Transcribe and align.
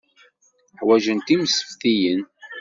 Ḥwaǧent 0.79 1.27
imseftiyen. 1.35 2.21